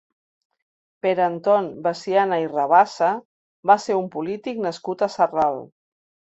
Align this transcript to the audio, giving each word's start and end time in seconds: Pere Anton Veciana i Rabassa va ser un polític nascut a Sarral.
Pere 1.05 1.23
Anton 1.25 1.67
Veciana 1.87 2.39
i 2.45 2.47
Rabassa 2.53 3.11
va 3.73 3.77
ser 3.85 3.99
un 4.01 4.09
polític 4.17 4.65
nascut 4.65 5.05
a 5.09 5.13
Sarral. 5.19 5.63